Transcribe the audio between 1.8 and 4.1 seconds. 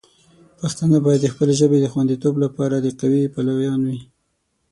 د خوندیتوب لپاره د قوی پلویان شي.